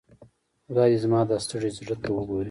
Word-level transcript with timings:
خدای 0.65 0.89
دي 0.91 0.97
زما 1.03 1.21
دا 1.29 1.37
ستړي 1.45 1.69
زړۀ 1.77 1.95
ته 2.03 2.09
وګوري. 2.13 2.39